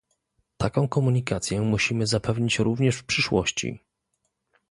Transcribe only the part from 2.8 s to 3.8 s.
w przyszłości